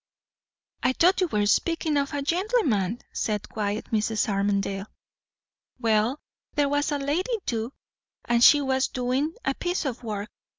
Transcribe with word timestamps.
"I 0.81 0.93
thought 0.93 1.21
you 1.21 1.27
were 1.27 1.45
speaking 1.45 1.95
of 1.95 2.11
a 2.11 2.23
gentleman," 2.23 3.01
said 3.13 3.47
quiet 3.47 3.91
Mrs. 3.91 4.27
Armadale. 4.29 4.87
"Well, 5.79 6.19
there 6.55 6.69
was 6.69 6.91
a 6.91 6.97
lady 6.97 7.37
too; 7.45 7.71
and 8.25 8.43
she 8.43 8.61
was 8.61 8.87
doin' 8.87 9.35
a 9.45 9.53
piece 9.53 9.85
o' 9.85 9.91
work. 10.01 10.31